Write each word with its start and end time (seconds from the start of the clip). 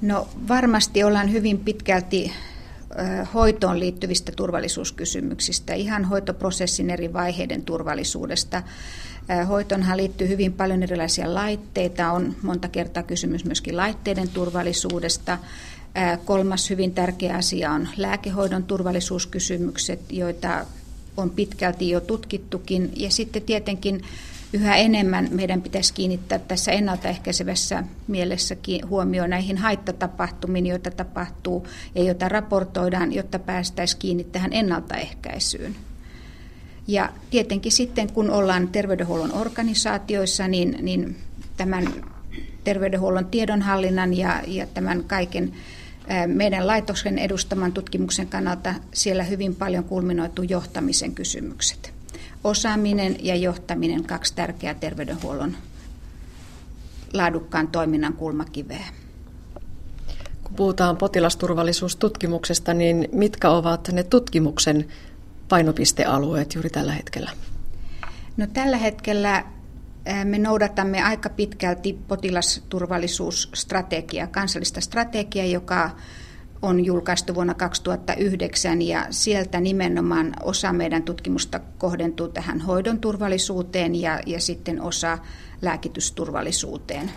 No 0.00 0.28
varmasti 0.48 1.04
ollaan 1.04 1.32
hyvin 1.32 1.58
pitkälti 1.58 2.32
hoitoon 3.34 3.80
liittyvistä 3.80 4.32
turvallisuuskysymyksistä, 4.36 5.74
ihan 5.74 6.04
hoitoprosessin 6.04 6.90
eri 6.90 7.12
vaiheiden 7.12 7.62
turvallisuudesta. 7.62 8.62
Hoitonhan 9.48 9.96
liittyy 9.96 10.28
hyvin 10.28 10.52
paljon 10.52 10.82
erilaisia 10.82 11.34
laitteita, 11.34 12.12
on 12.12 12.34
monta 12.42 12.68
kertaa 12.68 13.02
kysymys 13.02 13.44
myöskin 13.44 13.76
laitteiden 13.76 14.28
turvallisuudesta. 14.28 15.38
Kolmas 16.24 16.70
hyvin 16.70 16.94
tärkeä 16.94 17.36
asia 17.36 17.72
on 17.72 17.88
lääkehoidon 17.96 18.64
turvallisuuskysymykset, 18.64 20.00
joita 20.12 20.66
on 21.16 21.30
pitkälti 21.30 21.90
jo 21.90 22.00
tutkittukin. 22.00 22.92
Ja 22.96 23.10
sitten 23.10 23.42
tietenkin 23.42 24.02
yhä 24.56 24.76
enemmän 24.76 25.28
meidän 25.30 25.62
pitäisi 25.62 25.94
kiinnittää 25.94 26.38
tässä 26.38 26.72
ennaltaehkäisevässä 26.72 27.84
mielessä 28.08 28.56
huomioon 28.88 29.30
näihin 29.30 29.58
haittatapahtumiin, 29.58 30.66
joita 30.66 30.90
tapahtuu 30.90 31.66
ja 31.94 32.04
joita 32.04 32.28
raportoidaan, 32.28 33.12
jotta 33.12 33.38
päästäisiin 33.38 33.98
kiinni 33.98 34.24
tähän 34.24 34.52
ennaltaehkäisyyn. 34.52 35.76
Ja 36.86 37.12
tietenkin 37.30 37.72
sitten, 37.72 38.12
kun 38.12 38.30
ollaan 38.30 38.68
terveydenhuollon 38.68 39.34
organisaatioissa, 39.34 40.48
niin, 40.48 40.78
niin 40.82 41.16
tämän 41.56 42.04
terveydenhuollon 42.64 43.26
tiedonhallinnan 43.26 44.16
ja, 44.16 44.42
ja 44.46 44.66
tämän 44.66 45.04
kaiken 45.04 45.52
meidän 46.26 46.66
laitoksen 46.66 47.18
edustaman 47.18 47.72
tutkimuksen 47.72 48.26
kannalta 48.26 48.74
siellä 48.94 49.22
hyvin 49.22 49.54
paljon 49.54 49.84
kulminoitu 49.84 50.42
johtamisen 50.42 51.14
kysymykset. 51.14 51.95
Osaaminen 52.46 53.16
ja 53.20 53.36
johtaminen, 53.36 54.04
kaksi 54.04 54.34
tärkeää 54.34 54.74
terveydenhuollon 54.74 55.56
laadukkaan 57.12 57.68
toiminnan 57.68 58.12
kulmakiveä. 58.12 58.84
Kun 60.44 60.54
puhutaan 60.56 60.96
potilasturvallisuustutkimuksesta, 60.96 62.74
niin 62.74 63.08
mitkä 63.12 63.50
ovat 63.50 63.88
ne 63.92 64.02
tutkimuksen 64.02 64.88
painopistealueet 65.48 66.54
juuri 66.54 66.70
tällä 66.70 66.92
hetkellä? 66.92 67.30
No, 68.36 68.46
tällä 68.46 68.76
hetkellä 68.76 69.44
me 70.24 70.38
noudatamme 70.38 71.02
aika 71.02 71.28
pitkälti 71.28 71.98
potilasturvallisuusstrategiaa, 72.08 74.26
kansallista 74.26 74.80
strategiaa, 74.80 75.46
joka 75.46 75.90
on 76.66 76.84
julkaistu 76.84 77.34
vuonna 77.34 77.54
2009 77.54 78.82
ja 78.82 79.06
sieltä 79.10 79.60
nimenomaan 79.60 80.32
osa 80.42 80.72
meidän 80.72 81.02
tutkimusta 81.02 81.60
kohdentuu 81.78 82.28
tähän 82.28 82.60
hoidon 82.60 83.00
turvallisuuteen 83.00 83.94
ja, 83.94 84.20
ja 84.26 84.40
sitten 84.40 84.80
osa 84.80 85.18
lääkitysturvallisuuteen. 85.62 87.10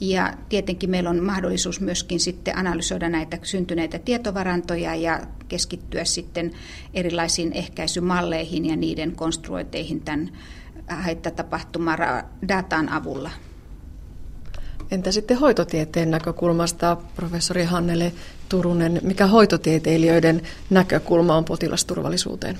Ja 0.00 0.34
tietenkin 0.48 0.90
meillä 0.90 1.10
on 1.10 1.22
mahdollisuus 1.22 1.80
myöskin 1.80 2.20
sitten 2.20 2.58
analysoida 2.58 3.08
näitä 3.08 3.38
syntyneitä 3.42 3.98
tietovarantoja 3.98 4.94
ja 4.94 5.20
keskittyä 5.48 6.04
sitten 6.04 6.52
erilaisiin 6.94 7.52
ehkäisymalleihin 7.52 8.66
ja 8.66 8.76
niiden 8.76 9.16
konstruoiteihin 9.16 10.00
tämän 10.00 10.32
haittatapahtuman 10.88 11.98
datan 12.48 12.88
avulla. 12.88 13.30
Entä 14.90 15.12
sitten 15.12 15.38
hoitotieteen 15.38 16.10
näkökulmasta, 16.10 16.96
professori 17.16 17.64
Hannele 17.64 18.12
Turunen, 18.48 19.00
mikä 19.02 19.26
hoitotieteilijöiden 19.26 20.42
näkökulma 20.70 21.36
on 21.36 21.44
potilasturvallisuuteen? 21.44 22.58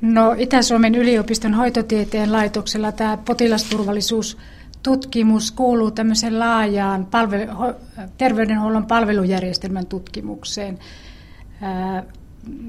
No 0.00 0.34
Itä-Suomen 0.38 0.94
yliopiston 0.94 1.54
hoitotieteen 1.54 2.32
laitoksella 2.32 2.92
tämä 2.92 3.16
potilasturvallisuustutkimus 3.16 5.50
kuuluu 5.50 5.90
tämmöiseen 5.90 6.38
laajaan 6.38 7.06
palvelu, 7.06 7.52
terveydenhuollon 8.18 8.86
palvelujärjestelmän 8.86 9.86
tutkimukseen. 9.86 10.78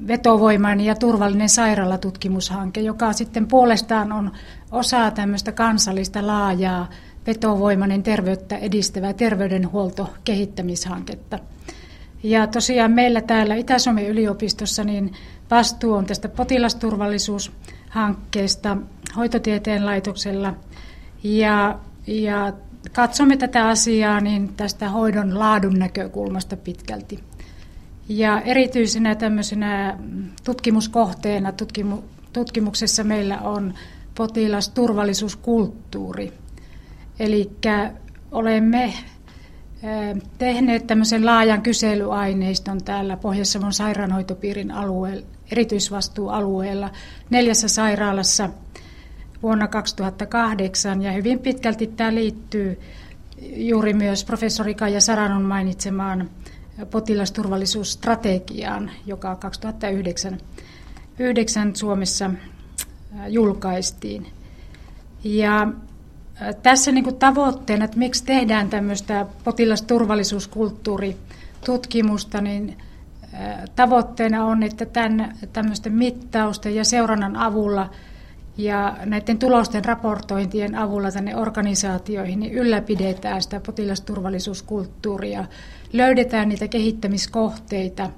Vetovoimainen 0.08 0.86
ja 0.86 0.94
turvallinen 0.94 1.48
sairaalatutkimushanke, 1.48 2.80
joka 2.80 3.12
sitten 3.12 3.46
puolestaan 3.46 4.12
on 4.12 4.32
osa 4.70 5.10
tämmöistä 5.10 5.52
kansallista 5.52 6.26
laajaa 6.26 6.88
vetovoimainen 7.26 8.02
terveyttä 8.02 8.56
edistävää 8.56 9.12
terveydenhuoltokehittämishanketta. 9.12 11.38
Ja 12.22 12.46
tosiaan 12.46 12.92
meillä 12.92 13.20
täällä 13.20 13.54
Itä-Suomen 13.54 14.06
yliopistossa 14.06 14.84
niin 14.84 15.12
vastuu 15.50 15.92
on 15.92 16.06
tästä 16.06 16.28
potilasturvallisuushankkeesta 16.28 18.76
hoitotieteen 19.16 19.86
laitoksella. 19.86 20.54
Ja, 21.22 21.78
ja 22.06 22.52
katsomme 22.92 23.36
tätä 23.36 23.68
asiaa 23.68 24.20
niin 24.20 24.54
tästä 24.54 24.88
hoidon 24.88 25.38
laadun 25.38 25.78
näkökulmasta 25.78 26.56
pitkälti. 26.56 27.20
Ja 28.08 28.40
erityisenä 28.40 29.14
tämmöisenä 29.14 29.98
tutkimuskohteena 30.44 31.52
tutkimu, 31.52 31.98
tutkimuksessa 32.32 33.04
meillä 33.04 33.38
on 33.38 33.74
potilasturvallisuuskulttuuri. 34.14 36.32
Eli 37.18 37.50
olemme 38.30 38.94
tehneet 40.38 40.86
tämmöisen 40.86 41.26
laajan 41.26 41.62
kyselyaineiston 41.62 42.84
täällä 42.84 43.16
Pohjois-Savon 43.16 43.72
sairaanhoitopiirin 43.72 44.70
alueella, 44.70 45.26
erityisvastuualueella 45.52 46.90
neljässä 47.30 47.68
sairaalassa 47.68 48.50
vuonna 49.42 49.68
2008 49.68 51.02
ja 51.02 51.12
hyvin 51.12 51.38
pitkälti 51.38 51.86
tämä 51.86 52.14
liittyy 52.14 52.80
juuri 53.56 53.92
myös 53.92 54.24
professori 54.24 54.74
Kaija 54.74 55.00
Saranon 55.00 55.42
mainitsemaan 55.42 56.30
potilasturvallisuusstrategiaan, 56.90 58.90
joka 59.06 59.36
2009 59.36 60.38
9 61.18 61.76
Suomessa 61.76 62.30
julkaistiin. 63.28 64.26
Ja 65.24 65.68
tässä 66.62 66.92
niin 66.92 67.16
tavoitteena, 67.16 67.84
että 67.84 67.98
miksi 67.98 68.24
tehdään 68.24 68.70
tämmöistä 68.70 69.26
potilasturvallisuuskulttuuritutkimusta, 69.44 72.40
niin 72.40 72.78
tavoitteena 73.76 74.44
on, 74.44 74.62
että 74.62 74.86
tämän, 74.86 75.36
tämmöisten 75.52 75.92
mittausten 75.92 76.74
ja 76.74 76.84
seurannan 76.84 77.36
avulla 77.36 77.90
ja 78.56 78.96
näiden 79.04 79.38
tulosten 79.38 79.84
raportointien 79.84 80.74
avulla 80.74 81.10
tänne 81.10 81.36
organisaatioihin 81.36 82.40
niin 82.40 82.52
ylläpidetään 82.52 83.42
sitä 83.42 83.60
potilasturvallisuuskulttuuria, 83.60 85.44
löydetään 85.92 86.48
niitä 86.48 86.68
kehittämiskohteita, 86.68 88.10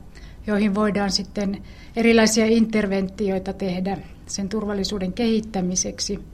joihin 0.46 0.74
voidaan 0.74 1.10
sitten 1.10 1.62
erilaisia 1.96 2.46
interventioita 2.46 3.52
tehdä 3.52 3.98
sen 4.26 4.48
turvallisuuden 4.48 5.12
kehittämiseksi– 5.12 6.18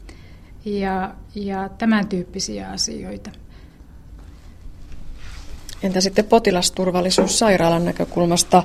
ja, 0.67 1.15
ja 1.35 1.69
tämän 1.79 2.09
tyyppisiä 2.09 2.71
asioita. 2.71 3.31
Entä 5.83 6.01
sitten 6.01 6.25
potilasturvallisuus 6.25 7.39
sairaalan 7.39 7.85
näkökulmasta? 7.85 8.63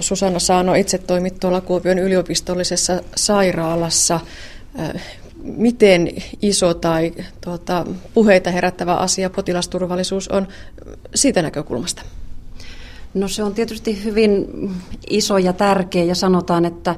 Susanna 0.00 0.38
Saano 0.38 0.74
itse 0.74 0.98
toimit 0.98 1.40
tuolla 1.40 1.60
Kuopion 1.60 1.98
yliopistollisessa 1.98 3.00
sairaalassa. 3.16 4.20
Miten 5.42 6.08
iso 6.42 6.74
tai 6.74 7.12
tuota, 7.40 7.86
puheita 8.14 8.50
herättävä 8.50 8.94
asia 8.94 9.30
potilasturvallisuus 9.30 10.28
on 10.28 10.48
siitä 11.14 11.42
näkökulmasta? 11.42 12.02
No 13.14 13.28
se 13.28 13.42
on 13.42 13.54
tietysti 13.54 14.04
hyvin 14.04 14.46
iso 15.10 15.38
ja 15.38 15.52
tärkeä 15.52 16.04
ja 16.04 16.14
sanotaan, 16.14 16.64
että 16.64 16.96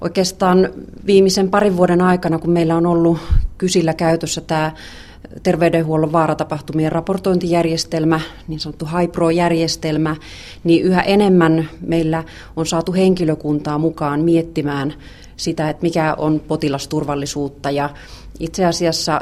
Oikeastaan 0.00 0.70
viimeisen 1.06 1.50
parin 1.50 1.76
vuoden 1.76 2.00
aikana, 2.00 2.38
kun 2.38 2.50
meillä 2.50 2.76
on 2.76 2.86
ollut 2.86 3.18
kysillä 3.60 3.94
käytössä 3.94 4.40
tämä 4.40 4.72
terveydenhuollon 5.42 6.12
vaaratapahtumien 6.12 6.92
raportointijärjestelmä, 6.92 8.20
niin 8.48 8.60
sanottu 8.60 8.88
HIPRO-järjestelmä, 8.98 10.16
niin 10.64 10.84
yhä 10.84 11.02
enemmän 11.02 11.68
meillä 11.80 12.24
on 12.56 12.66
saatu 12.66 12.92
henkilökuntaa 12.92 13.78
mukaan 13.78 14.20
miettimään 14.20 14.94
sitä, 15.36 15.70
että 15.70 15.82
mikä 15.82 16.14
on 16.18 16.40
potilasturvallisuutta. 16.48 17.70
Ja 17.70 17.90
itse 18.38 18.64
asiassa 18.64 19.20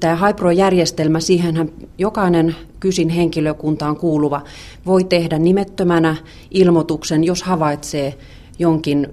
tämä 0.00 0.26
HIPRO-järjestelmä, 0.26 1.20
siihenhän 1.20 1.70
jokainen 1.98 2.56
kysin 2.80 3.08
henkilökuntaan 3.08 3.96
kuuluva 3.96 4.42
voi 4.86 5.04
tehdä 5.04 5.38
nimettömänä 5.38 6.16
ilmoituksen, 6.50 7.24
jos 7.24 7.42
havaitsee 7.42 8.18
jonkin 8.58 9.08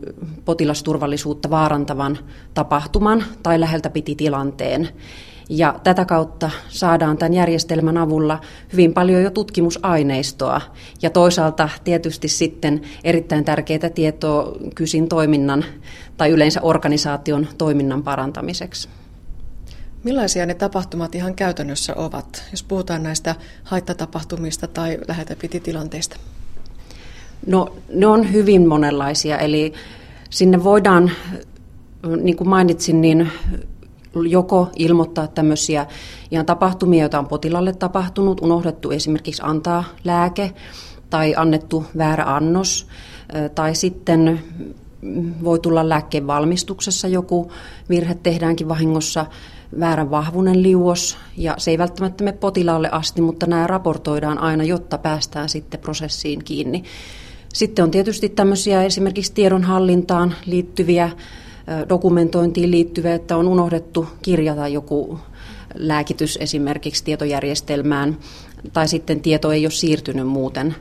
potilasturvallisuutta 0.46 1.50
vaarantavan 1.50 2.18
tapahtuman 2.54 3.24
tai 3.44 3.60
läheltä 3.60 3.90
piti 3.90 4.16
tilanteen. 4.16 4.90
Ja 5.50 5.80
tätä 5.84 6.06
kautta 6.06 6.50
saadaan 6.70 7.18
tämän 7.18 7.34
järjestelmän 7.34 7.98
avulla 7.98 8.42
hyvin 8.74 8.94
paljon 8.94 9.24
jo 9.24 9.30
tutkimusaineistoa 9.30 10.62
ja 11.02 11.10
toisaalta 11.10 11.70
tietysti 11.84 12.28
sitten 12.28 12.82
erittäin 13.04 13.46
tärkeää 13.46 13.90
tietoa 13.96 14.56
kysin 14.76 15.10
toiminnan 15.10 15.66
tai 16.18 16.30
yleensä 16.30 16.62
organisaation 16.62 17.48
toiminnan 17.58 18.04
parantamiseksi. 18.04 18.90
Millaisia 20.04 20.46
ne 20.46 20.54
tapahtumat 20.54 21.16
ihan 21.16 21.36
käytännössä 21.36 21.96
ovat, 21.96 22.44
jos 22.52 22.64
puhutaan 22.64 23.04
näistä 23.04 23.36
haittatapahtumista 23.64 24.68
tai 24.68 24.98
lähetäpiti-tilanteista? 25.08 26.18
No, 27.46 27.68
ne 27.94 28.08
on 28.08 28.34
hyvin 28.34 28.68
monenlaisia, 28.68 29.38
eli 29.38 29.74
sinne 30.30 30.64
voidaan, 30.64 31.12
niin 32.22 32.38
kuin 32.38 32.50
mainitsin, 32.50 33.02
niin 33.02 33.32
joko 34.30 34.70
ilmoittaa 34.76 35.28
tämmöisiä 35.28 35.86
ihan 36.32 36.46
tapahtumia, 36.46 37.04
joita 37.04 37.20
on 37.20 37.28
potilalle 37.28 37.74
tapahtunut, 37.74 38.42
unohdettu 38.42 38.92
esimerkiksi 38.92 39.42
antaa 39.46 39.84
lääke 40.04 40.54
tai 41.10 41.34
annettu 41.38 41.86
väärä 41.98 42.24
annos, 42.36 42.88
tai 43.56 43.76
sitten 43.76 44.40
voi 45.44 45.60
tulla 45.60 45.90
lääkkeen 45.90 46.28
valmistuksessa 46.28 47.08
joku 47.08 47.52
virhe, 47.90 48.16
tehdäänkin 48.24 48.70
vahingossa 48.70 49.26
väärän 49.80 50.12
vahvunen 50.12 50.64
liuos, 50.64 51.18
ja 51.38 51.56
se 51.58 51.72
ei 51.72 51.78
välttämättä 51.78 52.24
mene 52.24 52.38
potilaalle 52.38 52.90
asti, 52.92 53.22
mutta 53.22 53.46
nämä 53.46 53.68
raportoidaan 53.68 54.38
aina, 54.38 54.64
jotta 54.64 54.98
päästään 54.98 55.50
sitten 55.50 55.80
prosessiin 55.80 56.44
kiinni. 56.44 56.84
Sitten 57.56 57.84
on 57.84 57.92
tietysti 57.92 58.30
tämmöisiä 58.30 58.84
esimerkiksi 58.84 59.34
tiedonhallintaan 59.34 60.36
liittyviä, 60.46 61.10
dokumentointiin 61.90 62.72
liittyviä, 62.72 63.16
että 63.16 63.38
on 63.38 63.48
unohdettu 63.48 64.07
kirjata 64.22 64.68
joku 64.68 65.19
lääkitys 65.75 66.38
esimerkiksi 66.42 67.04
tietojärjestelmään, 67.04 68.18
tai 68.74 68.88
sitten 68.88 69.22
tieto 69.22 69.52
ei 69.52 69.66
ole 69.66 69.72
siirtynyt 69.72 70.28
muuten. 70.28 70.75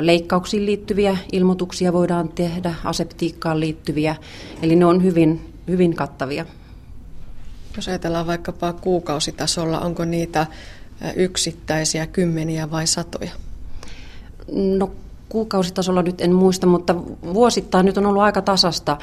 Leikkauksiin 0.00 0.66
liittyviä 0.66 1.16
ilmoituksia 1.32 1.92
voidaan 1.92 2.28
tehdä, 2.28 2.74
aseptiikkaan 2.84 3.60
liittyviä, 3.60 4.16
eli 4.62 4.76
ne 4.76 4.84
on 4.84 5.02
hyvin, 5.02 5.54
hyvin 5.68 5.94
kattavia. 5.94 6.46
Jos 7.76 7.88
ajatellaan 7.88 8.26
vaikkapa 8.26 8.72
kuukausitasolla, 8.72 9.80
onko 9.80 10.04
niitä 10.04 10.46
yksittäisiä 11.16 12.06
kymmeniä 12.06 12.70
vai 12.70 12.86
satoja? 12.86 13.30
No 14.52 14.90
kuukausitasolla 15.28 16.02
nyt 16.02 16.20
en 16.20 16.34
muista, 16.34 16.66
mutta 16.66 16.94
vuosittain 17.34 17.86
nyt 17.86 17.98
on 17.98 18.06
ollut 18.06 18.22
aika 18.22 18.42
tasasta. 18.42 18.96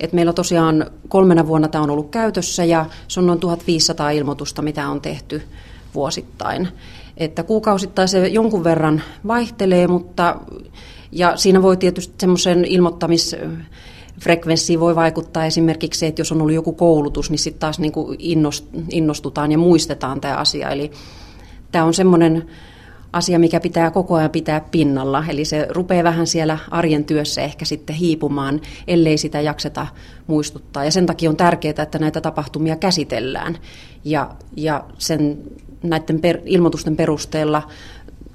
että 0.00 0.14
meillä 0.14 0.32
tosiaan 0.32 0.86
kolmena 1.08 1.46
vuonna 1.46 1.68
tämä 1.68 1.84
on 1.84 1.90
ollut 1.90 2.10
käytössä 2.10 2.64
ja 2.64 2.86
se 3.08 3.20
on 3.20 3.26
noin 3.26 3.40
1500 3.40 4.10
ilmoitusta, 4.10 4.62
mitä 4.62 4.88
on 4.88 5.00
tehty 5.00 5.42
vuosittain. 5.94 6.68
Että 7.16 7.42
kuukausittain 7.42 8.08
se 8.08 8.28
jonkun 8.28 8.64
verran 8.64 9.02
vaihtelee, 9.26 9.86
mutta 9.86 10.36
ja 11.12 11.36
siinä 11.36 11.62
voi 11.62 11.76
tietysti 11.76 12.14
semmoisen 12.20 12.64
ilmoittamis 12.64 13.36
frekvenssiin 14.20 14.80
voi 14.80 14.96
vaikuttaa 14.96 15.46
esimerkiksi 15.46 16.00
se, 16.00 16.06
että 16.06 16.20
jos 16.20 16.32
on 16.32 16.42
ollut 16.42 16.54
joku 16.54 16.72
koulutus, 16.72 17.30
niin 17.30 17.38
sitten 17.38 17.60
taas 17.60 17.78
niin 17.78 17.92
kuin 17.92 18.18
innostutaan 18.90 19.52
ja 19.52 19.58
muistetaan 19.58 20.20
tämä 20.20 20.36
asia. 20.36 20.70
Eli 20.70 20.90
tämä 21.72 21.84
on 21.84 21.94
semmoinen 21.94 22.46
asia, 23.12 23.38
mikä 23.38 23.60
pitää 23.60 23.90
koko 23.90 24.14
ajan 24.14 24.30
pitää 24.30 24.60
pinnalla. 24.70 25.24
Eli 25.28 25.44
se 25.44 25.66
rupeaa 25.70 26.04
vähän 26.04 26.26
siellä 26.26 26.58
arjen 26.70 27.04
työssä 27.04 27.42
ehkä 27.42 27.64
sitten 27.64 27.96
hiipumaan, 27.96 28.60
ellei 28.88 29.18
sitä 29.18 29.40
jakseta 29.40 29.86
muistuttaa. 30.26 30.84
Ja 30.84 30.90
sen 30.90 31.06
takia 31.06 31.30
on 31.30 31.36
tärkeää, 31.36 31.82
että 31.82 31.98
näitä 31.98 32.20
tapahtumia 32.20 32.76
käsitellään. 32.76 33.58
Ja, 34.04 34.30
ja 34.56 34.84
sen, 34.98 35.38
näiden 35.82 36.20
per, 36.20 36.40
ilmoitusten 36.44 36.96
perusteella 36.96 37.62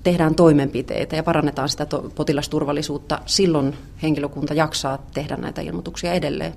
tehdään 0.03 0.35
toimenpiteitä 0.35 1.15
ja 1.15 1.23
parannetaan 1.23 1.69
sitä 1.69 1.85
to, 1.85 2.11
potilasturvallisuutta. 2.15 3.19
Silloin 3.25 3.73
henkilökunta 4.01 4.53
jaksaa 4.53 5.05
tehdä 5.13 5.37
näitä 5.37 5.61
ilmoituksia 5.61 6.13
edelleen. 6.13 6.53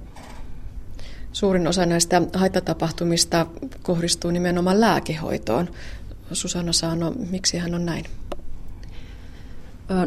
Suurin 1.33 1.69
osa 1.69 1.87
näistä 1.87 2.23
haittatapahtumista 2.35 3.47
kohdistuu 3.83 4.31
nimenomaan 4.31 4.81
lääkehoitoon. 4.81 5.69
Susanna 6.33 6.73
Saano, 6.73 7.13
miksi 7.31 7.59
hän 7.59 7.75
on 7.75 7.87
näin? 7.87 8.05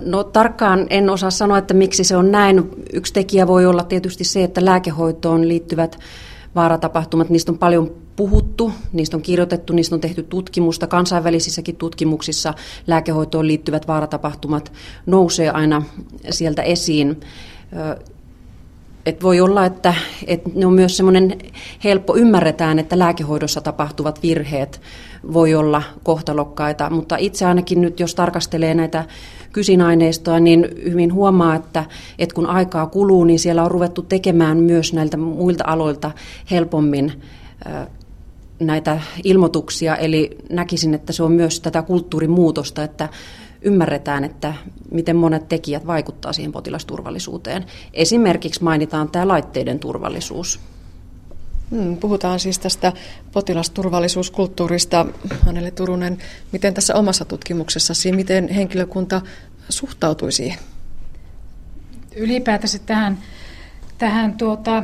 No 0.05 0.23
tarkkaan 0.23 0.87
en 0.89 1.09
osaa 1.09 1.31
sanoa, 1.31 1.57
että 1.57 1.73
miksi 1.73 2.03
se 2.03 2.15
on 2.15 2.31
näin. 2.31 2.69
Yksi 2.93 3.13
tekijä 3.13 3.47
voi 3.47 3.65
olla 3.65 3.83
tietysti 3.83 4.23
se, 4.23 4.43
että 4.43 4.65
lääkehoitoon 4.65 5.47
liittyvät 5.47 5.99
vaaratapahtumat, 6.55 7.29
niistä 7.29 7.51
on 7.51 7.57
paljon 7.57 7.91
puhuttu, 8.15 8.71
niistä 8.93 9.17
on 9.17 9.23
kirjoitettu, 9.23 9.73
niistä 9.73 9.95
on 9.95 10.01
tehty 10.01 10.23
tutkimusta. 10.23 10.87
Kansainvälisissäkin 10.87 11.75
tutkimuksissa 11.75 12.53
lääkehoitoon 12.87 13.47
liittyvät 13.47 13.87
vaaratapahtumat 13.87 14.73
nousee 15.05 15.49
aina 15.49 15.83
sieltä 16.29 16.61
esiin. 16.61 17.19
Et 19.05 19.23
voi 19.23 19.41
olla, 19.41 19.65
että, 19.65 19.93
että 20.27 20.49
ne 20.55 20.65
on 20.65 20.73
myös 20.73 20.97
semmoinen 20.97 21.37
helppo, 21.83 22.15
ymmärretään, 22.15 22.79
että 22.79 22.99
lääkehoidossa 22.99 23.61
tapahtuvat 23.61 24.23
virheet 24.23 24.81
voi 25.33 25.55
olla 25.55 25.83
kohtalokkaita, 26.03 26.89
mutta 26.89 27.17
itse 27.17 27.45
ainakin 27.45 27.81
nyt, 27.81 27.99
jos 27.99 28.15
tarkastelee 28.15 28.73
näitä 28.73 29.05
kysinaineistoa, 29.51 30.39
niin 30.39 30.67
hyvin 30.83 31.13
huomaa, 31.13 31.55
että, 31.55 31.85
että 32.19 32.35
kun 32.35 32.45
aikaa 32.45 32.87
kuluu, 32.87 33.23
niin 33.23 33.39
siellä 33.39 33.63
on 33.63 33.71
ruvettu 33.71 34.01
tekemään 34.01 34.57
myös 34.57 34.93
näiltä 34.93 35.17
muilta 35.17 35.63
aloilta 35.67 36.11
helpommin 36.51 37.21
näitä 38.59 39.01
ilmoituksia, 39.23 39.95
eli 39.95 40.37
näkisin, 40.49 40.93
että 40.93 41.13
se 41.13 41.23
on 41.23 41.31
myös 41.31 41.59
tätä 41.59 41.81
kulttuurimuutosta, 41.81 42.83
että 42.83 43.09
ymmärretään, 43.61 44.23
että 44.23 44.53
miten 44.91 45.15
monet 45.15 45.49
tekijät 45.49 45.87
vaikuttaa 45.87 46.33
siihen 46.33 46.51
potilasturvallisuuteen. 46.51 47.65
Esimerkiksi 47.93 48.63
mainitaan 48.63 49.09
tämä 49.09 49.27
laitteiden 49.27 49.79
turvallisuus. 49.79 50.59
Hmm, 51.71 51.97
puhutaan 51.97 52.39
siis 52.39 52.59
tästä 52.59 52.93
potilasturvallisuuskulttuurista. 53.31 55.05
Hannele 55.45 55.71
Turunen, 55.71 56.17
miten 56.51 56.73
tässä 56.73 56.95
omassa 56.95 57.25
tutkimuksessasi, 57.25 58.11
miten 58.11 58.49
henkilökunta 58.49 59.21
suhtautui 59.69 60.31
siihen? 60.31 60.59
Ylipäätänsä 62.15 62.79
tähän, 62.79 63.17
tähän 63.97 64.33
tuota, 64.37 64.83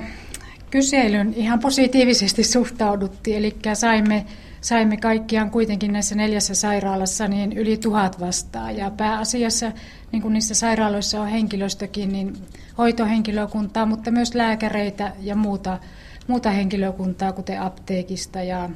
kyselyn 0.71 1.33
ihan 1.33 1.59
positiivisesti 1.59 2.43
suhtauduttiin, 2.43 3.37
eli 3.37 3.55
saimme, 3.73 4.25
saimme 4.61 4.97
kaikkiaan 4.97 5.51
kuitenkin 5.51 5.93
näissä 5.93 6.15
neljässä 6.15 6.55
sairaalassa 6.55 7.27
niin 7.27 7.53
yli 7.53 7.77
tuhat 7.77 8.19
vastaa. 8.19 8.71
Ja 8.71 8.91
pääasiassa, 8.91 9.71
niin 10.11 10.21
kuin 10.21 10.33
niissä 10.33 10.55
sairaaloissa 10.55 11.21
on 11.21 11.27
henkilöstökin, 11.27 12.11
niin 12.11 12.33
hoitohenkilökuntaa, 12.77 13.85
mutta 13.85 14.11
myös 14.11 14.35
lääkäreitä 14.35 15.11
ja 15.19 15.35
muuta, 15.35 15.79
muuta 16.27 16.49
henkilökuntaa, 16.49 17.33
kuten 17.33 17.61
apteekista 17.61 18.43
ja 18.43 18.69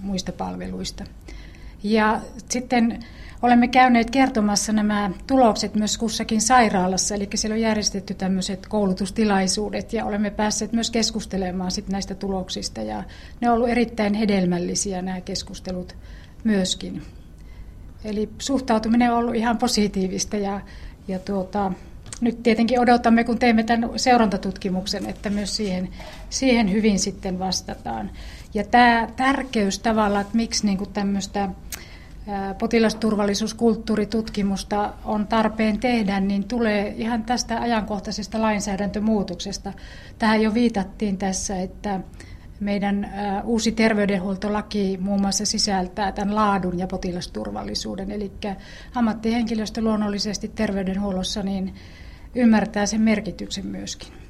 muista 0.00 0.32
palveluista. 0.32 1.04
Ja 1.82 2.20
sitten 2.50 3.04
olemme 3.42 3.68
käyneet 3.68 4.10
kertomassa 4.10 4.72
nämä 4.72 5.10
tulokset 5.26 5.74
myös 5.74 5.98
kussakin 5.98 6.40
sairaalassa, 6.40 7.14
eli 7.14 7.28
siellä 7.34 7.54
on 7.54 7.60
järjestetty 7.60 8.14
tämmöiset 8.14 8.66
koulutustilaisuudet 8.66 9.92
ja 9.92 10.04
olemme 10.04 10.30
päässeet 10.30 10.72
myös 10.72 10.90
keskustelemaan 10.90 11.70
sit 11.70 11.88
näistä 11.88 12.14
tuloksista 12.14 12.82
ja 12.82 13.04
ne 13.40 13.50
on 13.50 13.56
ollut 13.56 13.68
erittäin 13.68 14.14
hedelmällisiä 14.14 15.02
nämä 15.02 15.20
keskustelut 15.20 15.96
myöskin. 16.44 17.02
Eli 18.04 18.28
suhtautuminen 18.38 19.12
on 19.12 19.18
ollut 19.18 19.34
ihan 19.34 19.58
positiivista 19.58 20.36
ja, 20.36 20.60
ja 21.08 21.18
tuota, 21.18 21.72
nyt 22.20 22.42
tietenkin 22.42 22.80
odotamme, 22.80 23.24
kun 23.24 23.38
teemme 23.38 23.62
tämän 23.62 23.90
seurantatutkimuksen, 23.96 25.06
että 25.06 25.30
myös 25.30 25.56
siihen, 25.56 25.88
siihen 26.30 26.72
hyvin 26.72 26.98
sitten 26.98 27.38
vastataan. 27.38 28.10
Ja 28.54 28.64
tämä 28.64 29.08
tärkeys 29.16 29.78
tavallaan, 29.78 30.22
että 30.22 30.36
miksi 30.36 30.66
niin 30.66 30.92
tämmöistä 30.92 31.48
potilasturvallisuuskulttuuritutkimusta 32.58 34.94
on 35.04 35.26
tarpeen 35.26 35.78
tehdä, 35.78 36.20
niin 36.20 36.44
tulee 36.44 36.94
ihan 36.96 37.24
tästä 37.24 37.60
ajankohtaisesta 37.60 38.42
lainsäädäntömuutoksesta. 38.42 39.72
Tähän 40.18 40.42
jo 40.42 40.54
viitattiin 40.54 41.18
tässä, 41.18 41.60
että 41.60 42.00
meidän 42.60 43.12
uusi 43.44 43.72
terveydenhuoltolaki 43.72 44.98
muun 45.00 45.20
muassa 45.20 45.46
sisältää 45.46 46.12
tämän 46.12 46.34
laadun 46.34 46.78
ja 46.78 46.86
potilasturvallisuuden. 46.86 48.10
Eli 48.10 48.32
ammattihenkilöstö 48.94 49.80
luonnollisesti 49.80 50.48
terveydenhuollossa 50.48 51.42
niin 51.42 51.74
ymmärtää 52.34 52.86
sen 52.86 53.00
merkityksen 53.00 53.66
myöskin. 53.66 54.21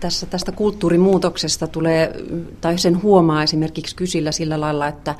Tässä 0.00 0.26
tästä 0.26 0.52
kulttuurimuutoksesta 0.52 1.66
tulee, 1.66 2.14
tai 2.60 2.78
sen 2.78 3.02
huomaa 3.02 3.42
esimerkiksi 3.42 3.96
kysillä 3.96 4.32
sillä 4.32 4.60
lailla, 4.60 4.88
että 4.88 5.14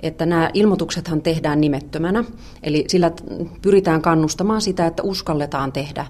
että 0.00 0.26
nämä 0.26 0.50
ilmoituksethan 0.54 1.22
tehdään 1.22 1.60
nimettömänä, 1.60 2.24
eli 2.62 2.84
sillä 2.88 3.10
pyritään 3.62 4.02
kannustamaan 4.02 4.60
sitä, 4.60 4.86
että 4.86 5.02
uskalletaan 5.02 5.72
tehdä 5.72 6.06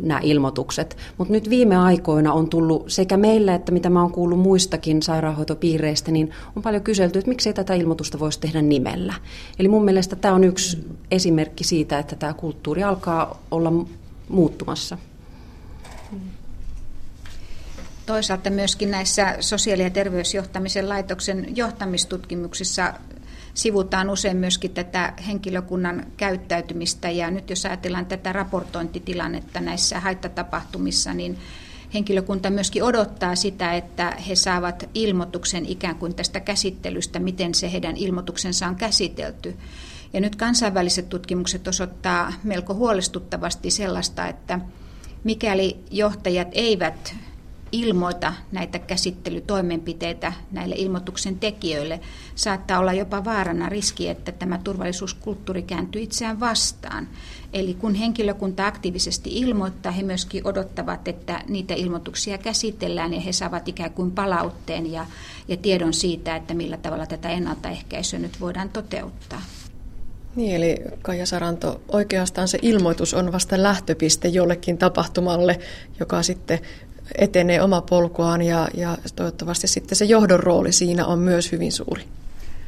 nämä 0.00 0.20
ilmoitukset. 0.22 0.96
Mutta 1.18 1.32
nyt 1.32 1.50
viime 1.50 1.76
aikoina 1.76 2.32
on 2.32 2.48
tullut 2.48 2.84
sekä 2.90 3.16
meille, 3.16 3.54
että 3.54 3.72
mitä 3.72 3.90
mä 3.90 4.02
oon 4.02 4.12
kuullut 4.12 4.38
muistakin 4.38 5.02
sairaanhoitopiireistä, 5.02 6.10
niin 6.10 6.30
on 6.56 6.62
paljon 6.62 6.82
kyselty, 6.82 7.18
että 7.18 7.28
miksei 7.28 7.52
tätä 7.52 7.74
ilmoitusta 7.74 8.18
voisi 8.18 8.40
tehdä 8.40 8.62
nimellä. 8.62 9.14
Eli 9.58 9.68
mun 9.68 9.84
mielestä 9.84 10.16
tämä 10.16 10.34
on 10.34 10.44
yksi 10.44 10.78
esimerkki 11.10 11.64
siitä, 11.64 11.98
että 11.98 12.16
tämä 12.16 12.32
kulttuuri 12.32 12.82
alkaa 12.82 13.42
olla 13.50 13.72
muuttumassa. 14.28 14.98
Toisaalta 18.12 18.50
myöskin 18.50 18.90
näissä 18.90 19.36
sosiaali- 19.40 19.82
ja 19.82 19.90
terveysjohtamisen 19.90 20.88
laitoksen 20.88 21.56
johtamistutkimuksissa 21.56 22.94
sivutaan 23.54 24.10
usein 24.10 24.36
myöskin 24.36 24.70
tätä 24.70 25.12
henkilökunnan 25.26 26.06
käyttäytymistä. 26.16 27.10
Ja 27.10 27.30
nyt 27.30 27.50
jos 27.50 27.66
ajatellaan 27.66 28.06
tätä 28.06 28.32
raportointitilannetta 28.32 29.60
näissä 29.60 30.00
haittatapahtumissa, 30.00 31.14
niin 31.14 31.38
henkilökunta 31.94 32.50
myöskin 32.50 32.82
odottaa 32.82 33.36
sitä, 33.36 33.74
että 33.74 34.16
he 34.28 34.34
saavat 34.34 34.88
ilmoituksen 34.94 35.66
ikään 35.66 35.96
kuin 35.96 36.14
tästä 36.14 36.40
käsittelystä, 36.40 37.18
miten 37.18 37.54
se 37.54 37.72
heidän 37.72 37.96
ilmoituksensa 37.96 38.66
on 38.66 38.76
käsitelty. 38.76 39.56
Ja 40.12 40.20
nyt 40.20 40.36
kansainväliset 40.36 41.08
tutkimukset 41.08 41.68
osoittaa 41.68 42.32
melko 42.42 42.74
huolestuttavasti 42.74 43.70
sellaista, 43.70 44.28
että 44.28 44.60
mikäli 45.24 45.84
johtajat 45.90 46.48
eivät 46.52 47.14
ilmoita 47.72 48.32
näitä 48.52 48.78
käsittelytoimenpiteitä 48.78 50.32
näille 50.50 50.74
ilmoituksen 50.78 51.38
tekijöille, 51.38 52.00
saattaa 52.34 52.78
olla 52.78 52.92
jopa 52.92 53.24
vaarana 53.24 53.68
riski, 53.68 54.08
että 54.08 54.32
tämä 54.32 54.58
turvallisuuskulttuuri 54.64 55.62
kääntyy 55.62 56.02
itseään 56.02 56.40
vastaan. 56.40 57.08
Eli 57.52 57.74
kun 57.74 57.94
henkilökunta 57.94 58.66
aktiivisesti 58.66 59.30
ilmoittaa, 59.38 59.92
he 59.92 60.02
myöskin 60.02 60.46
odottavat, 60.46 61.08
että 61.08 61.40
niitä 61.48 61.74
ilmoituksia 61.74 62.38
käsitellään 62.38 63.14
ja 63.14 63.20
he 63.20 63.32
saavat 63.32 63.68
ikään 63.68 63.92
kuin 63.92 64.10
palautteen 64.10 64.92
ja, 64.92 65.06
ja 65.48 65.56
tiedon 65.56 65.92
siitä, 65.92 66.36
että 66.36 66.54
millä 66.54 66.76
tavalla 66.76 67.06
tätä 67.06 67.28
ennaltaehkäisyä 67.28 68.18
nyt 68.18 68.40
voidaan 68.40 68.68
toteuttaa. 68.68 69.42
Niin, 70.36 70.56
eli 70.56 70.76
Kaija 71.02 71.26
Saranto, 71.26 71.80
oikeastaan 71.88 72.48
se 72.48 72.58
ilmoitus 72.62 73.14
on 73.14 73.32
vasta 73.32 73.62
lähtöpiste 73.62 74.28
jollekin 74.28 74.78
tapahtumalle, 74.78 75.58
joka 76.00 76.22
sitten 76.22 76.58
etenee 77.18 77.62
oma 77.62 77.80
polkuaan 77.80 78.42
ja, 78.42 78.68
ja 78.74 78.98
toivottavasti 79.16 79.66
sitten 79.66 79.96
se 79.96 80.04
johdon 80.04 80.40
rooli 80.40 80.72
siinä 80.72 81.06
on 81.06 81.18
myös 81.18 81.52
hyvin 81.52 81.72
suuri. 81.72 82.02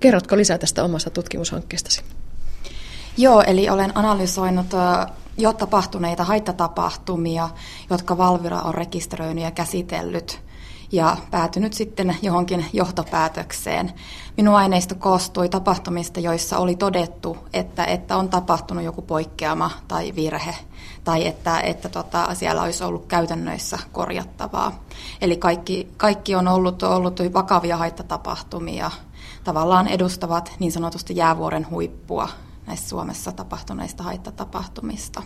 Kerrotko 0.00 0.36
lisää 0.36 0.58
tästä 0.58 0.84
omasta 0.84 1.10
tutkimushankkeestasi? 1.10 2.02
Joo, 3.16 3.42
eli 3.42 3.68
olen 3.68 3.92
analysoinut 3.94 4.66
jo 5.38 5.52
tapahtuneita 5.52 6.24
haittatapahtumia, 6.24 7.48
jotka 7.90 8.18
Valvira 8.18 8.60
on 8.60 8.74
rekisteröinyt 8.74 9.44
ja 9.44 9.50
käsitellyt 9.50 10.40
ja 10.92 11.16
päätynyt 11.30 11.72
sitten 11.72 12.16
johonkin 12.22 12.66
johtopäätökseen. 12.72 13.92
Minun 14.36 14.54
aineisto 14.54 14.94
koostui 14.94 15.48
tapahtumista, 15.48 16.20
joissa 16.20 16.58
oli 16.58 16.76
todettu, 16.76 17.36
että, 17.52 17.84
että 17.84 18.16
on 18.16 18.28
tapahtunut 18.28 18.84
joku 18.84 19.02
poikkeama 19.02 19.70
tai 19.88 20.12
virhe 20.14 20.54
tai 21.04 21.26
että, 21.26 21.60
että 21.60 21.88
tota, 21.88 22.34
siellä 22.34 22.62
olisi 22.62 22.84
ollut 22.84 23.06
käytännöissä 23.06 23.78
korjattavaa. 23.92 24.84
Eli 25.20 25.36
kaikki, 25.36 25.88
kaikki 25.96 26.34
on 26.34 26.48
ollut, 26.48 26.82
ollut 26.82 27.20
vakavia 27.32 27.76
haittatapahtumia, 27.76 28.90
tavallaan 29.44 29.88
edustavat 29.88 30.52
niin 30.58 30.72
sanotusti 30.72 31.16
jäävuoren 31.16 31.70
huippua 31.70 32.28
näissä 32.66 32.88
Suomessa 32.88 33.32
tapahtuneista 33.32 34.02
haittatapahtumista. 34.02 35.22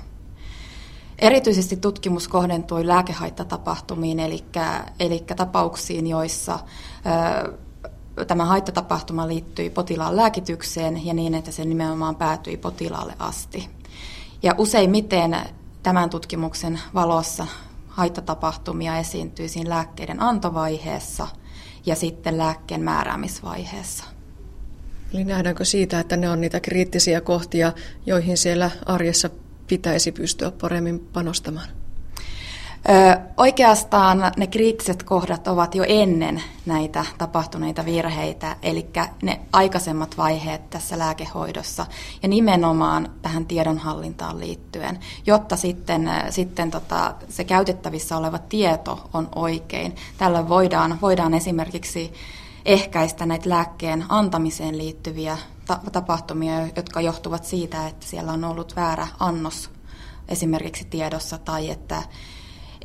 Erityisesti 1.18 1.76
tutkimus 1.76 2.28
kohdentui 2.28 2.86
lääkehaittatapahtumiin, 2.86 4.20
eli, 4.20 4.44
eli 5.00 5.24
tapauksiin, 5.36 6.06
joissa 6.06 6.58
ö, 8.16 8.24
tämä 8.24 8.44
haittatapahtuma 8.44 9.28
liittyi 9.28 9.70
potilaan 9.70 10.16
lääkitykseen 10.16 11.06
ja 11.06 11.14
niin, 11.14 11.34
että 11.34 11.50
se 11.50 11.64
nimenomaan 11.64 12.16
päätyi 12.16 12.56
potilaalle 12.56 13.14
asti. 13.18 13.70
Ja 14.42 14.54
useimmiten 14.58 15.36
tämän 15.82 16.10
tutkimuksen 16.10 16.80
valossa 16.94 17.46
haittatapahtumia 17.88 18.98
esiintyy 18.98 19.48
siinä 19.48 19.70
lääkkeiden 19.70 20.22
antovaiheessa 20.22 21.28
ja 21.86 21.94
sitten 21.94 22.38
lääkkeen 22.38 22.80
määräämisvaiheessa. 22.80 24.04
Eli 25.14 25.24
nähdäänkö 25.24 25.64
siitä, 25.64 26.00
että 26.00 26.16
ne 26.16 26.30
on 26.30 26.40
niitä 26.40 26.60
kriittisiä 26.60 27.20
kohtia, 27.20 27.72
joihin 28.06 28.36
siellä 28.36 28.70
arjessa 28.86 29.30
pitäisi 29.66 30.12
pystyä 30.12 30.50
paremmin 30.50 31.00
panostamaan? 31.00 31.68
Oikeastaan 33.36 34.32
ne 34.36 34.46
kriittiset 34.46 35.02
kohdat 35.02 35.48
ovat 35.48 35.74
jo 35.74 35.84
ennen 35.88 36.42
näitä 36.66 37.04
tapahtuneita 37.18 37.84
virheitä, 37.84 38.56
eli 38.62 38.86
ne 39.22 39.40
aikaisemmat 39.52 40.16
vaiheet 40.18 40.70
tässä 40.70 40.98
lääkehoidossa 40.98 41.86
ja 42.22 42.28
nimenomaan 42.28 43.10
tähän 43.22 43.46
tiedonhallintaan 43.46 44.40
liittyen, 44.40 44.98
jotta 45.26 45.56
sitten, 45.56 46.10
sitten 46.30 46.70
tota, 46.70 47.14
se 47.28 47.44
käytettävissä 47.44 48.16
oleva 48.16 48.38
tieto 48.38 49.08
on 49.12 49.28
oikein. 49.34 49.96
Tällöin 50.18 50.48
voidaan, 50.48 50.98
voidaan 51.02 51.34
esimerkiksi 51.34 52.12
ehkäistä 52.64 53.26
näitä 53.26 53.48
lääkkeen 53.48 54.04
antamiseen 54.08 54.78
liittyviä 54.78 55.38
tapahtumia, 55.92 56.66
jotka 56.76 57.00
johtuvat 57.00 57.44
siitä, 57.44 57.86
että 57.86 58.06
siellä 58.06 58.32
on 58.32 58.44
ollut 58.44 58.76
väärä 58.76 59.06
annos 59.18 59.70
esimerkiksi 60.28 60.84
tiedossa 60.84 61.38
tai 61.38 61.70
että, 61.70 62.02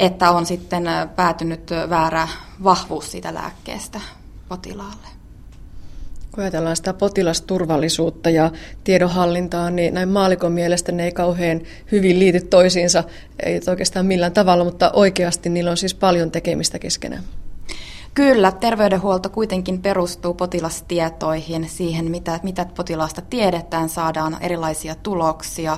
että 0.05 0.31
on 0.31 0.45
sitten 0.45 0.83
päätynyt 1.15 1.69
väärä 1.89 2.27
vahvuus 2.63 3.11
siitä 3.11 3.33
lääkkeestä 3.33 4.01
potilaalle. 4.49 5.07
Kun 6.31 6.43
ajatellaan 6.43 6.75
sitä 6.75 6.93
potilasturvallisuutta 6.93 8.29
ja 8.29 8.51
tiedonhallintaa, 8.83 9.69
niin 9.69 9.93
näin 9.93 10.09
maalikon 10.09 10.51
mielestä 10.51 10.91
ne 10.91 11.05
ei 11.05 11.11
kauhean 11.11 11.61
hyvin 11.91 12.19
liity 12.19 12.41
toisiinsa, 12.41 13.03
ei 13.45 13.61
oikeastaan 13.67 14.05
millään 14.05 14.31
tavalla, 14.31 14.63
mutta 14.63 14.91
oikeasti 14.91 15.49
niillä 15.49 15.71
on 15.71 15.77
siis 15.77 15.93
paljon 15.93 16.31
tekemistä 16.31 16.79
keskenään. 16.79 17.23
Kyllä, 18.13 18.51
terveydenhuolto 18.51 19.29
kuitenkin 19.29 19.81
perustuu 19.81 20.33
potilastietoihin, 20.33 21.69
siihen 21.69 22.11
mitä, 22.11 22.39
mitä 22.43 22.65
potilaasta 22.75 23.21
tiedetään, 23.21 23.89
saadaan 23.89 24.37
erilaisia 24.41 24.95
tuloksia, 24.95 25.77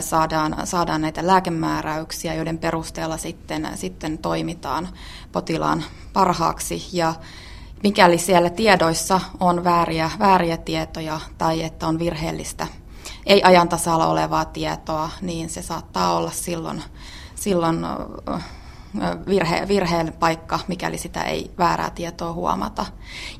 saadaan, 0.00 0.56
saadaan 0.64 1.00
näitä 1.00 1.26
lääkemääräyksiä, 1.26 2.34
joiden 2.34 2.58
perusteella 2.58 3.16
sitten, 3.16 3.68
sitten 3.74 4.18
toimitaan 4.18 4.88
potilaan 5.32 5.84
parhaaksi. 6.12 6.88
Ja 6.92 7.14
mikäli 7.82 8.18
siellä 8.18 8.50
tiedoissa 8.50 9.20
on 9.40 9.64
vääriä, 9.64 10.10
vääriä 10.18 10.56
tietoja 10.56 11.20
tai 11.38 11.62
että 11.62 11.86
on 11.86 11.98
virheellistä, 11.98 12.66
ei 13.26 13.42
ajantasalla 13.42 14.06
olevaa 14.06 14.44
tietoa, 14.44 15.10
niin 15.20 15.50
se 15.50 15.62
saattaa 15.62 16.16
olla 16.16 16.30
silloin, 16.30 16.82
silloin 17.34 17.86
virhe, 19.28 19.68
virheen 19.68 20.12
paikka, 20.12 20.60
mikäli 20.68 20.98
sitä 20.98 21.22
ei 21.22 21.50
väärää 21.58 21.90
tietoa 21.90 22.32
huomata. 22.32 22.86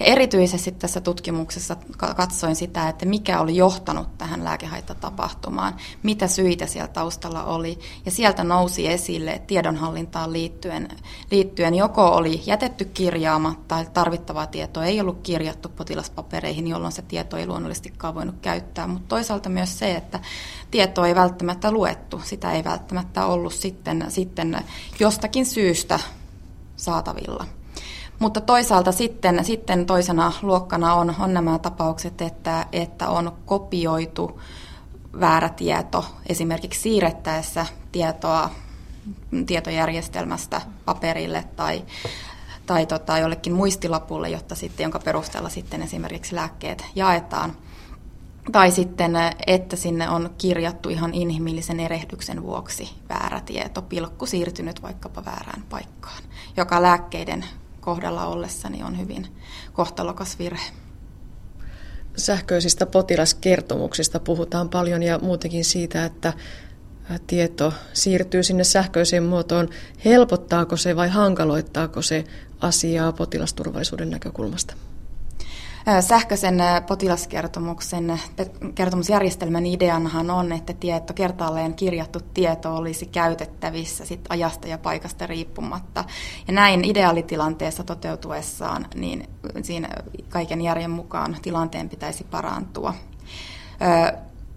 Ja 0.01 0.07
erityisesti 0.07 0.73
tässä 0.73 1.01
tutkimuksessa 1.01 1.77
katsoin 2.17 2.57
sitä, 2.57 2.89
että 2.89 3.07
mikä 3.07 3.41
oli 3.41 3.57
johtanut 3.57 4.19
tähän 4.19 4.45
lääkehaittatapahtumaan, 4.45 5.75
mitä 6.03 6.29
syitä 6.29 6.67
siellä 6.67 6.89
taustalla 6.89 7.45
oli. 7.45 7.79
Ja 8.05 8.11
sieltä 8.11 8.45
nousi 8.45 8.89
esille 8.89 9.43
tiedonhallintaan 9.47 10.33
liittyen, 10.33 10.89
liittyen 11.31 11.75
joko 11.75 12.09
oli 12.09 12.43
jätetty 12.47 12.85
kirjaamatta 12.85 13.65
tai 13.69 13.87
tarvittavaa 13.95 14.47
tietoa 14.47 14.85
ei 14.85 15.01
ollut 15.01 15.21
kirjattu 15.23 15.69
potilaspapereihin, 15.69 16.69
jolloin 16.69 16.93
se 16.93 17.03
tieto 17.03 17.37
ei 17.37 17.47
luonnollisestikaan 17.47 18.15
voinut 18.15 18.37
käyttää. 18.43 18.87
Mutta 18.87 19.09
toisaalta 19.09 19.49
myös 19.49 19.79
se, 19.79 19.95
että 19.95 20.21
tietoa 20.75 21.07
ei 21.07 21.15
välttämättä 21.15 21.71
luettu, 21.71 22.21
sitä 22.25 22.53
ei 22.53 22.65
välttämättä 22.65 23.27
ollut 23.27 23.53
sitten, 23.53 24.05
sitten 24.09 24.65
jostakin 25.01 25.47
syystä 25.47 26.01
saatavilla. 26.77 27.47
Mutta 28.19 28.41
toisaalta 28.41 28.93
sitten, 28.93 29.45
sitten 29.45 29.87
toisena 29.87 30.33
luokkana 30.43 30.95
on, 30.95 31.15
on 31.19 31.35
nämä 31.35 31.59
tapaukset, 31.59 32.21
että, 32.21 32.67
että 32.73 33.09
on 33.09 33.33
kopioitu 33.47 34.41
väärä 35.21 35.49
tieto 35.49 36.05
esimerkiksi 36.27 36.81
siirrettäessä 36.81 37.67
tietoa 37.93 38.51
tietojärjestelmästä 39.47 40.61
paperille 40.85 41.45
tai, 41.57 41.85
tai 42.67 42.87
tota, 42.87 43.19
jollekin 43.19 43.53
muistilapulle, 43.53 44.29
jotta 44.29 44.55
sitten, 44.55 44.85
jonka 44.85 44.99
perusteella 44.99 45.49
sitten 45.49 45.83
esimerkiksi 45.83 46.35
lääkkeet 46.35 46.85
jaetaan. 46.95 47.57
Tai 48.53 48.71
sitten, 48.71 49.13
että 49.47 49.77
sinne 49.77 50.09
on 50.09 50.35
kirjattu 50.39 50.89
ihan 50.89 51.15
inhimillisen 51.15 51.81
erehdyksen 51.81 52.43
vuoksi 52.43 52.91
väärä 53.09 53.41
tieto, 53.41 53.83
pilkku 53.83 54.27
siirtynyt 54.27 54.83
vaikkapa 54.83 55.25
väärään 55.25 55.63
paikkaan, 55.71 56.23
joka 56.57 56.83
lääkkeiden 56.83 57.45
kohdalla 57.81 58.27
ollessani 58.27 58.83
on 58.83 58.99
hyvin 58.99 59.27
kohtalokas 59.73 60.39
virhe. 60.39 60.71
Sähköisistä 62.17 62.87
potilaskertomuksista 62.87 64.21
puhutaan 64.21 64.69
paljon 64.69 65.03
ja 65.03 65.19
muutenkin 65.19 65.65
siitä, 65.65 66.05
että 66.05 66.33
tieto 67.27 67.73
siirtyy 67.93 68.43
sinne 68.43 68.65
sähköiseen 68.65 69.23
muotoon. 69.23 69.69
Helpottaako 70.05 70.77
se 70.77 70.97
vai 70.97 71.09
hankaloittaako 71.09 72.03
se 72.03 72.25
asiaa 72.61 73.13
potilasturvallisuuden 73.13 74.11
näkökulmasta? 74.11 74.75
Sähköisen 76.01 76.59
potilaskertomuksen 76.87 78.21
kertomusjärjestelmän 78.75 79.67
ideanahan 79.67 80.31
on, 80.31 80.53
että 80.53 80.73
tieto, 80.73 81.15
kertaalleen 81.15 81.75
kirjattu 81.75 82.21
tieto 82.35 82.77
olisi 82.77 83.07
käytettävissä 83.07 84.05
sit 84.05 84.21
ajasta 84.29 84.69
ja 84.69 84.79
paikasta 84.79 85.27
riippumatta. 85.27 86.05
Ja 86.47 86.53
näin 86.53 86.85
ideaalitilanteessa 86.85 87.85
toteutuessaan, 87.85 88.87
niin 88.95 89.29
siinä 89.63 89.89
kaiken 90.29 90.61
järjen 90.61 90.91
mukaan 90.91 91.37
tilanteen 91.43 91.89
pitäisi 91.89 92.25
parantua. 92.25 92.95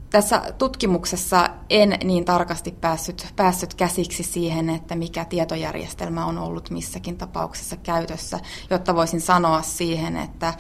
Tässä 0.10 0.41
tutkimuksessa 0.57 1.50
en 1.69 1.98
niin 2.03 2.25
tarkasti 2.25 2.72
päässyt, 2.72 3.34
päässyt 3.36 3.74
käsiksi 3.74 4.24
siihen, 4.24 4.69
että 4.69 4.96
mikä 4.96 5.25
tietojärjestelmä 5.25 6.25
on 6.25 6.38
ollut 6.38 6.69
missäkin 6.69 7.17
tapauksessa 7.17 7.75
käytössä, 7.75 8.39
jotta 8.69 8.96
voisin 8.96 9.22
sanoa 9.22 9.62
siihen, 9.62 10.17
että, 10.17 10.53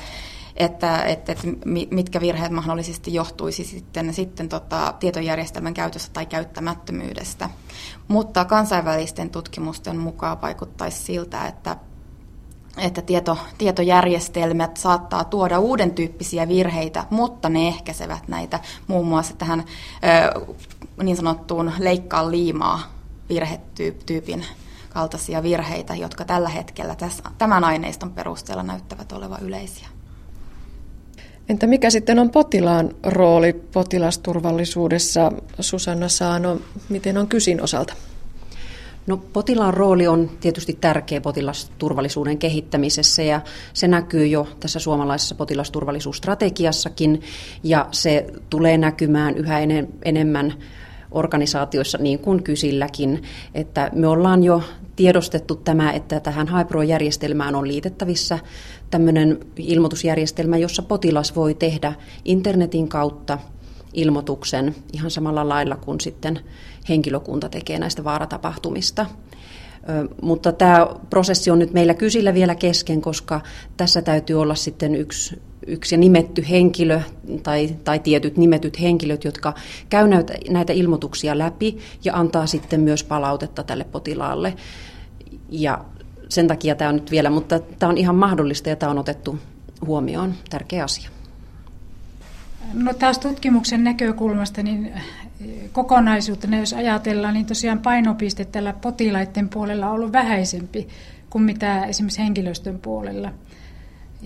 että, 0.57 1.03
että, 1.03 1.31
että 1.31 1.47
mitkä 1.91 2.21
virheet 2.21 2.51
mahdollisesti 2.51 3.13
johtuisi 3.13 3.63
sitten, 3.63 4.13
sitten 4.13 4.49
tota, 4.49 4.93
tietojärjestelmän 4.99 5.73
käytössä 5.73 6.11
tai 6.13 6.25
käyttämättömyydestä. 6.25 7.49
Mutta 8.07 8.45
kansainvälisten 8.45 9.29
tutkimusten 9.29 9.97
mukaan 9.97 10.41
vaikuttaisi 10.41 11.03
siltä, 11.03 11.47
että 11.47 11.77
että 12.77 13.01
tieto, 13.01 13.37
tietojärjestelmät 13.57 14.77
saattaa 14.77 15.23
tuoda 15.23 15.59
uuden 15.59 15.91
tyyppisiä 15.91 16.47
virheitä, 16.47 17.05
mutta 17.09 17.49
ne 17.49 17.67
ehkäisevät 17.67 18.27
näitä 18.27 18.59
muun 18.87 19.07
muassa 19.07 19.33
tähän 19.35 19.59
ö, 19.59 20.45
niin 21.03 21.17
sanottuun 21.17 21.71
leikkaa 21.79 22.31
liimaa 22.31 22.79
virhetyypin 23.29 24.45
kaltaisia 24.89 25.43
virheitä, 25.43 25.95
jotka 25.95 26.25
tällä 26.25 26.49
hetkellä 26.49 26.95
tässä, 26.95 27.23
tämän 27.37 27.63
aineiston 27.63 28.11
perusteella 28.11 28.63
näyttävät 28.63 29.11
olevan 29.11 29.39
yleisiä. 29.41 29.87
Entä 31.49 31.67
mikä 31.67 31.89
sitten 31.89 32.19
on 32.19 32.29
potilaan 32.29 32.95
rooli 33.03 33.53
potilasturvallisuudessa? 33.53 35.31
Susanna 35.59 36.07
Saano, 36.09 36.61
miten 36.89 37.17
on 37.17 37.27
kysin 37.27 37.61
osalta? 37.61 37.93
No, 39.07 39.17
potilaan 39.17 39.73
rooli 39.73 40.07
on 40.07 40.31
tietysti 40.39 40.77
tärkeä 40.81 41.21
potilasturvallisuuden 41.21 42.37
kehittämisessä 42.37 43.23
ja 43.23 43.41
se 43.73 43.87
näkyy 43.87 44.27
jo 44.27 44.47
tässä 44.59 44.79
suomalaisessa 44.79 45.35
potilasturvallisuusstrategiassakin 45.35 47.21
ja 47.63 47.87
se 47.91 48.25
tulee 48.49 48.77
näkymään 48.77 49.37
yhä 49.37 49.59
enemmän 50.05 50.53
organisaatioissa 51.11 51.97
niin 51.97 52.19
kuin 52.19 52.43
kysilläkin, 52.43 53.23
että 53.53 53.89
me 53.93 54.07
ollaan 54.07 54.43
jo 54.43 54.63
tiedostettu 54.95 55.55
tämä, 55.55 55.91
että 55.91 56.19
tähän 56.19 56.47
HiPro-järjestelmään 56.57 57.55
on 57.55 57.67
liitettävissä 57.67 58.39
tämmöinen 58.89 59.39
ilmoitusjärjestelmä, 59.57 60.57
jossa 60.57 60.81
potilas 60.81 61.35
voi 61.35 61.53
tehdä 61.53 61.93
internetin 62.25 62.87
kautta 62.87 63.37
ilmoituksen 63.93 64.75
ihan 64.93 65.11
samalla 65.11 65.49
lailla 65.49 65.75
kuin 65.75 66.01
sitten 66.01 66.39
henkilökunta 66.89 67.49
tekee 67.49 67.79
näistä 67.79 68.03
vaaratapahtumista. 68.03 69.05
Mutta 70.21 70.51
tämä 70.51 70.87
prosessi 71.09 71.51
on 71.51 71.59
nyt 71.59 71.73
meillä 71.73 71.93
kysillä 71.93 72.33
vielä 72.33 72.55
kesken, 72.55 73.01
koska 73.01 73.41
tässä 73.77 74.01
täytyy 74.01 74.41
olla 74.41 74.55
sitten 74.55 74.95
yksi, 74.95 75.41
yksi 75.67 75.97
nimetty 75.97 76.45
henkilö 76.49 77.01
tai, 77.43 77.75
tai 77.83 77.99
tietyt 77.99 78.37
nimetyt 78.37 78.81
henkilöt, 78.81 79.23
jotka 79.23 79.53
käy 79.89 80.07
näitä, 80.49 80.73
ilmoituksia 80.73 81.37
läpi 81.37 81.77
ja 82.03 82.15
antaa 82.15 82.47
sitten 82.47 82.81
myös 82.81 83.03
palautetta 83.03 83.63
tälle 83.63 83.83
potilaalle. 83.83 84.53
Ja 85.49 85.85
sen 86.29 86.47
takia 86.47 86.75
tämä 86.75 86.89
on 86.89 86.95
nyt 86.95 87.11
vielä, 87.11 87.29
mutta 87.29 87.59
tämä 87.59 87.89
on 87.89 87.97
ihan 87.97 88.15
mahdollista 88.15 88.69
ja 88.69 88.75
tämä 88.75 88.89
on 88.89 88.97
otettu 88.97 89.39
huomioon. 89.85 90.33
Tärkeä 90.49 90.83
asia. 90.83 91.09
No 92.73 92.93
taas 92.93 93.19
tutkimuksen 93.19 93.83
näkökulmasta, 93.83 94.63
niin 94.63 94.93
kokonaisuutena, 95.71 96.57
jos 96.57 96.73
ajatellaan, 96.73 97.33
niin 97.33 97.45
tosiaan 97.45 97.79
painopiste 97.79 98.45
tällä 98.45 98.73
potilaiden 98.73 99.49
puolella 99.49 99.87
on 99.87 99.95
ollut 99.95 100.11
vähäisempi 100.11 100.87
kuin 101.29 101.43
mitä 101.43 101.85
esimerkiksi 101.85 102.19
henkilöstön 102.19 102.79
puolella. 102.79 103.31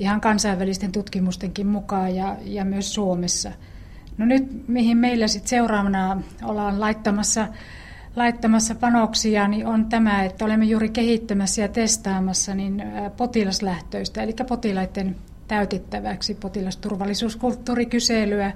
Ihan 0.02 0.22
kansainvälisten 0.22 0.92
tutkimustenkin 0.92 1.68
mukaan 1.68 2.16
ja, 2.16 2.38
ja 2.44 2.66
myös 2.66 2.94
Suomessa. 2.94 3.52
No 4.18 4.26
nyt, 4.26 4.68
mihin 4.68 4.98
meillä 4.98 5.28
sitten 5.28 5.50
seuraavana 5.50 6.22
ollaan 6.44 6.80
laittamassa, 6.80 7.48
laittamassa 8.16 8.76
panoksia, 8.76 9.48
niin 9.48 9.68
on 9.68 9.86
tämä, 9.86 10.24
että 10.24 10.46
olemme 10.46 10.66
juuri 10.66 10.90
kehittämässä 10.90 11.62
ja 11.62 11.68
testaamassa 11.68 12.56
niin 12.56 12.84
potilaslähtöistä, 13.18 14.24
eli 14.24 14.36
potilaiden 14.48 15.16
täytettäväksi 15.48 16.36
potilasturvallisuuskulttuurikyselyä, 16.36 18.52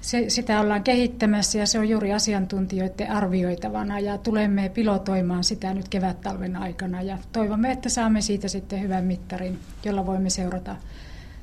se, 0.00 0.24
sitä 0.28 0.60
ollaan 0.60 0.82
kehittämässä 0.82 1.58
ja 1.58 1.66
se 1.66 1.78
on 1.78 1.88
juuri 1.88 2.12
asiantuntijoiden 2.12 3.10
arvioitavana 3.10 4.00
ja 4.00 4.18
tulemme 4.18 4.68
pilotoimaan 4.68 5.44
sitä 5.44 5.74
nyt 5.74 5.88
kevät-talven 5.88 6.56
aikana 6.56 7.02
ja 7.02 7.18
toivomme, 7.32 7.72
että 7.72 7.88
saamme 7.88 8.20
siitä 8.20 8.48
sitten 8.48 8.82
hyvän 8.82 9.04
mittarin, 9.04 9.58
jolla 9.84 10.06
voimme 10.06 10.30
seurata, 10.30 10.76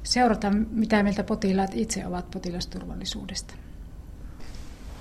seurata 0.04 0.52
mitä 0.72 1.04
mieltä 1.04 1.24
potilaat 1.24 1.72
itse 1.74 2.08
ovat 2.08 2.32
potilasturvallisuudesta. 2.32 3.54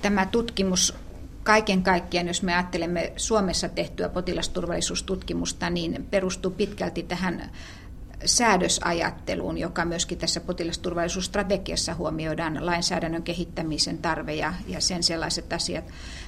Tämä 0.03 0.27
tutkimus 0.27 0.95
kaiken 1.43 1.83
kaikkiaan, 1.83 2.27
jos 2.27 2.43
me 2.43 2.55
ajattelemme 2.55 3.13
Suomessa 3.17 3.69
tehtyä 3.69 4.09
potilasturvallisuustutkimusta, 4.09 5.71
niin 5.71 6.07
perustuu 6.11 6.51
pitkälti 6.51 7.03
tähän 7.03 7.51
säädösajatteluun, 8.25 9.59
joka 9.59 9.85
myöskin 9.85 10.19
tässä 10.19 10.41
potilasturvallisuusstrategiassa 10.41 11.95
huomioidaan 11.95 12.67
lainsäädännön 12.67 13.23
kehittämisen 13.23 13.99
tarve 13.99 14.35
ja, 14.35 14.55
ja 14.67 14.81
sen 14.81 15.03
sellaiset 15.03 15.53
asiat. 15.53 15.85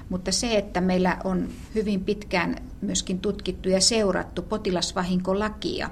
Mutta 0.09 0.33
se, 0.33 0.57
että 0.57 0.81
meillä 0.81 1.17
on 1.25 1.49
hyvin 1.75 2.05
pitkään 2.05 2.57
myöskin 2.81 3.21
tutkittu 3.21 3.69
ja 3.69 3.81
seurattu 3.81 4.43
potilasvahinkolakia, 4.43 5.91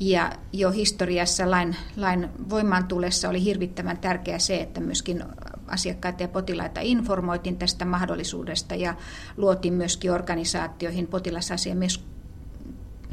Ja 0.00 0.32
jo 0.52 0.70
historiassa 0.70 1.50
lain, 1.50 1.76
lain 1.96 2.28
voimaan 2.50 2.84
tulessa 2.84 3.28
oli 3.28 3.44
hirvittävän 3.44 3.98
tärkeää 3.98 4.38
se, 4.38 4.60
että 4.60 4.80
myöskin 4.80 5.24
asiakkaita 5.66 6.22
ja 6.22 6.28
potilaita 6.28 6.80
informoitiin 6.80 7.56
tästä 7.56 7.84
mahdollisuudesta 7.84 8.74
ja 8.74 8.94
luotiin 9.36 9.74
myöskin 9.74 10.12
organisaatioihin 10.12 11.06
potilasasiamies 11.06 12.04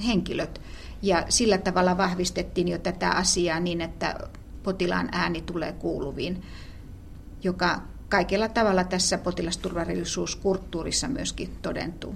henkilöt. 0.08 0.62
Ja 1.04 1.26
sillä 1.30 1.58
tavalla 1.58 1.98
vahvistettiin 1.98 2.68
jo 2.68 2.78
tätä 2.78 3.10
asiaa 3.10 3.60
niin, 3.60 3.82
että 3.82 4.16
potilaan 4.64 5.10
ääni 5.12 5.42
tulee 5.42 5.74
kuuluviin, 5.74 6.44
joka 7.44 7.82
kaikella 8.10 8.50
tavalla 8.50 8.84
tässä 8.84 9.18
potilasturvallisuuskulttuurissa 9.18 11.08
myöskin 11.08 11.58
todentuu. 11.62 12.16